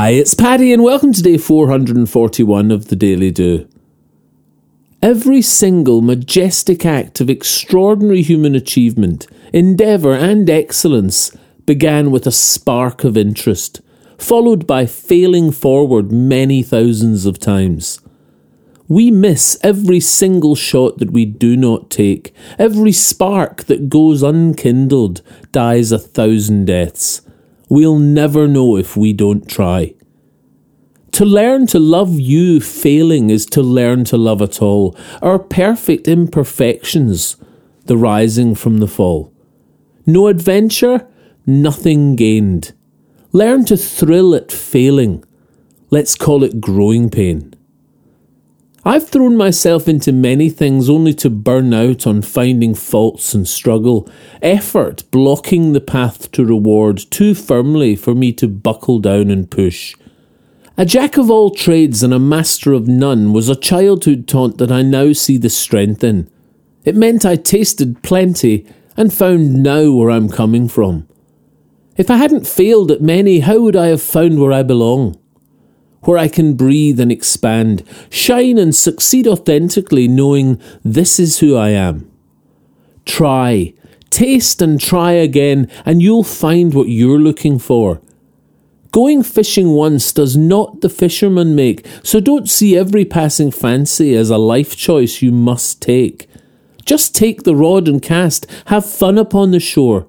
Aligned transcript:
Hi, 0.00 0.10
it's 0.10 0.32
Paddy, 0.32 0.72
and 0.72 0.84
welcome 0.84 1.12
to 1.12 1.22
day 1.24 1.36
441 1.36 2.70
of 2.70 2.86
the 2.86 2.94
Daily 2.94 3.32
Do. 3.32 3.68
Every 5.02 5.42
single 5.42 6.02
majestic 6.02 6.86
act 6.86 7.20
of 7.20 7.28
extraordinary 7.28 8.22
human 8.22 8.54
achievement, 8.54 9.26
endeavour, 9.52 10.14
and 10.14 10.48
excellence 10.48 11.36
began 11.66 12.12
with 12.12 12.28
a 12.28 12.30
spark 12.30 13.02
of 13.02 13.16
interest, 13.16 13.80
followed 14.18 14.68
by 14.68 14.86
failing 14.86 15.50
forward 15.50 16.12
many 16.12 16.62
thousands 16.62 17.26
of 17.26 17.40
times. 17.40 18.00
We 18.86 19.10
miss 19.10 19.58
every 19.64 19.98
single 19.98 20.54
shot 20.54 20.98
that 20.98 21.10
we 21.10 21.24
do 21.24 21.56
not 21.56 21.90
take. 21.90 22.32
Every 22.56 22.92
spark 22.92 23.64
that 23.64 23.88
goes 23.88 24.22
unkindled 24.22 25.22
dies 25.50 25.90
a 25.90 25.98
thousand 25.98 26.66
deaths. 26.66 27.22
We'll 27.68 27.98
never 27.98 28.48
know 28.48 28.76
if 28.76 28.96
we 28.96 29.12
don't 29.12 29.48
try. 29.48 29.94
To 31.12 31.24
learn 31.24 31.66
to 31.68 31.78
love 31.78 32.20
you 32.20 32.60
failing 32.60 33.30
is 33.30 33.44
to 33.46 33.62
learn 33.62 34.04
to 34.04 34.16
love 34.16 34.40
at 34.40 34.62
all. 34.62 34.96
Our 35.20 35.38
perfect 35.38 36.06
imperfections, 36.06 37.36
the 37.86 37.96
rising 37.96 38.54
from 38.54 38.78
the 38.78 38.86
fall. 38.86 39.32
No 40.06 40.28
adventure, 40.28 41.08
nothing 41.44 42.14
gained. 42.16 42.72
Learn 43.32 43.64
to 43.66 43.76
thrill 43.76 44.34
at 44.34 44.52
failing. 44.52 45.24
Let's 45.90 46.14
call 46.14 46.44
it 46.44 46.60
growing 46.60 47.10
pain. 47.10 47.54
I've 48.84 49.08
thrown 49.08 49.36
myself 49.36 49.88
into 49.88 50.12
many 50.12 50.50
things 50.50 50.88
only 50.88 51.12
to 51.14 51.28
burn 51.28 51.74
out 51.74 52.06
on 52.06 52.22
finding 52.22 52.74
faults 52.74 53.34
and 53.34 53.46
struggle, 53.46 54.08
effort 54.40 55.02
blocking 55.10 55.72
the 55.72 55.80
path 55.80 56.30
to 56.32 56.44
reward 56.44 56.98
too 57.10 57.34
firmly 57.34 57.96
for 57.96 58.14
me 58.14 58.32
to 58.34 58.46
buckle 58.46 59.00
down 59.00 59.30
and 59.30 59.50
push. 59.50 59.94
A 60.76 60.86
jack 60.86 61.16
of 61.16 61.28
all 61.28 61.50
trades 61.50 62.04
and 62.04 62.14
a 62.14 62.20
master 62.20 62.72
of 62.72 62.86
none 62.86 63.32
was 63.32 63.48
a 63.48 63.56
childhood 63.56 64.28
taunt 64.28 64.58
that 64.58 64.70
I 64.70 64.82
now 64.82 65.12
see 65.12 65.36
the 65.36 65.50
strength 65.50 66.04
in. 66.04 66.30
It 66.84 66.94
meant 66.94 67.26
I 67.26 67.34
tasted 67.34 68.02
plenty 68.04 68.64
and 68.96 69.12
found 69.12 69.60
now 69.60 69.90
where 69.90 70.10
I'm 70.10 70.28
coming 70.28 70.68
from. 70.68 71.08
If 71.96 72.12
I 72.12 72.16
hadn't 72.16 72.46
failed 72.46 72.92
at 72.92 73.02
many, 73.02 73.40
how 73.40 73.58
would 73.60 73.74
I 73.74 73.88
have 73.88 74.00
found 74.00 74.40
where 74.40 74.52
I 74.52 74.62
belong? 74.62 75.18
Where 76.08 76.16
I 76.16 76.26
can 76.26 76.54
breathe 76.54 76.98
and 77.00 77.12
expand, 77.12 77.84
shine 78.08 78.56
and 78.56 78.74
succeed 78.74 79.26
authentically, 79.26 80.08
knowing 80.08 80.58
this 80.82 81.20
is 81.20 81.40
who 81.40 81.54
I 81.54 81.68
am. 81.68 82.10
Try, 83.04 83.74
taste 84.08 84.62
and 84.62 84.80
try 84.80 85.12
again, 85.12 85.70
and 85.84 86.00
you'll 86.00 86.24
find 86.24 86.72
what 86.72 86.88
you're 86.88 87.18
looking 87.18 87.58
for. 87.58 88.00
Going 88.90 89.22
fishing 89.22 89.72
once 89.72 90.10
does 90.14 90.34
not 90.34 90.80
the 90.80 90.88
fisherman 90.88 91.54
make, 91.54 91.86
so 92.02 92.20
don't 92.20 92.48
see 92.48 92.74
every 92.74 93.04
passing 93.04 93.50
fancy 93.50 94.14
as 94.14 94.30
a 94.30 94.38
life 94.38 94.74
choice 94.78 95.20
you 95.20 95.30
must 95.30 95.82
take. 95.82 96.26
Just 96.86 97.14
take 97.14 97.42
the 97.42 97.54
rod 97.54 97.86
and 97.86 98.00
cast, 98.00 98.46
have 98.68 98.90
fun 98.90 99.18
upon 99.18 99.50
the 99.50 99.60
shore, 99.60 100.06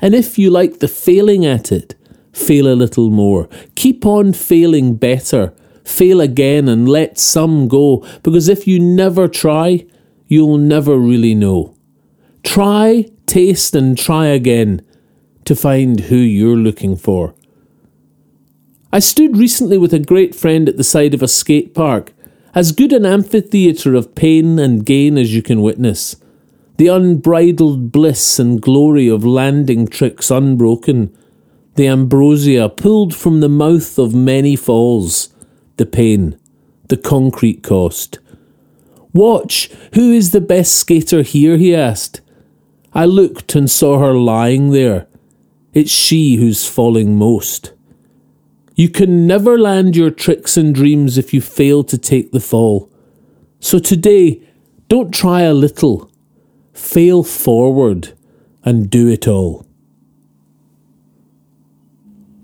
and 0.00 0.12
if 0.12 0.40
you 0.40 0.50
like 0.50 0.80
the 0.80 0.88
failing 0.88 1.46
at 1.46 1.70
it, 1.70 1.94
fail 2.36 2.68
a 2.68 2.74
little 2.74 3.10
more. 3.10 3.48
Keep 3.74 4.04
on 4.04 4.32
failing 4.32 4.94
better. 4.96 5.54
Fail 5.84 6.20
again 6.20 6.68
and 6.68 6.88
let 6.88 7.18
some 7.18 7.66
go, 7.66 8.06
because 8.22 8.48
if 8.48 8.66
you 8.66 8.78
never 8.78 9.26
try, 9.26 9.86
you'll 10.26 10.58
never 10.58 10.98
really 10.98 11.34
know. 11.34 11.74
Try, 12.42 13.06
taste, 13.26 13.74
and 13.74 13.96
try 13.96 14.26
again 14.26 14.84
to 15.44 15.56
find 15.56 16.00
who 16.00 16.16
you're 16.16 16.56
looking 16.56 16.96
for. 16.96 17.34
I 18.92 18.98
stood 18.98 19.36
recently 19.36 19.78
with 19.78 19.94
a 19.94 19.98
great 19.98 20.34
friend 20.34 20.68
at 20.68 20.76
the 20.76 20.84
side 20.84 21.14
of 21.14 21.22
a 21.22 21.28
skate 21.28 21.74
park, 21.74 22.12
as 22.54 22.72
good 22.72 22.92
an 22.92 23.06
amphitheatre 23.06 23.94
of 23.94 24.14
pain 24.14 24.58
and 24.58 24.84
gain 24.84 25.16
as 25.16 25.34
you 25.34 25.42
can 25.42 25.62
witness. 25.62 26.16
The 26.76 26.88
unbridled 26.88 27.92
bliss 27.92 28.38
and 28.38 28.60
glory 28.60 29.08
of 29.08 29.24
landing 29.24 29.86
tricks 29.86 30.30
unbroken 30.30 31.16
the 31.76 31.86
ambrosia 31.86 32.68
pulled 32.68 33.14
from 33.14 33.40
the 33.40 33.48
mouth 33.48 33.98
of 33.98 34.14
many 34.14 34.56
falls, 34.56 35.28
the 35.76 35.86
pain, 35.86 36.38
the 36.88 36.96
concrete 36.96 37.62
cost. 37.62 38.18
Watch, 39.12 39.70
who 39.94 40.12
is 40.12 40.30
the 40.30 40.40
best 40.40 40.76
skater 40.76 41.22
here? 41.22 41.56
he 41.56 41.74
asked. 41.74 42.20
I 42.92 43.04
looked 43.04 43.54
and 43.54 43.70
saw 43.70 43.98
her 43.98 44.14
lying 44.14 44.70
there. 44.70 45.06
It's 45.74 45.90
she 45.90 46.36
who's 46.36 46.66
falling 46.66 47.16
most. 47.16 47.72
You 48.74 48.88
can 48.88 49.26
never 49.26 49.58
land 49.58 49.96
your 49.96 50.10
tricks 50.10 50.56
and 50.56 50.74
dreams 50.74 51.18
if 51.18 51.34
you 51.34 51.40
fail 51.40 51.84
to 51.84 51.98
take 51.98 52.32
the 52.32 52.40
fall. 52.40 52.90
So 53.60 53.78
today, 53.78 54.42
don't 54.88 55.12
try 55.12 55.42
a 55.42 55.52
little. 55.52 56.10
Fail 56.72 57.22
forward 57.22 58.14
and 58.64 58.88
do 58.88 59.08
it 59.08 59.26
all. 59.26 59.65